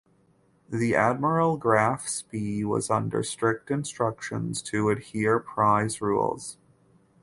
[0.67, 6.57] The "Admiral Graf Spee" was under strict instructions to adhere prize rules.